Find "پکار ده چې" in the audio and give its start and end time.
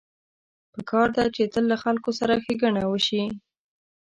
0.73-1.51